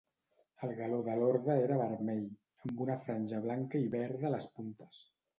El 0.67 0.71
galó 0.77 1.01
de 1.07 1.17
l'orde 1.17 1.57
era 1.65 1.75
vermell, 1.81 2.23
amb 2.67 2.81
una 2.85 2.95
franja 3.03 3.41
blanca 3.43 3.83
i 3.83 3.91
verda 3.97 4.27
a 4.31 4.33
les 4.37 4.49
puntes. 4.57 4.99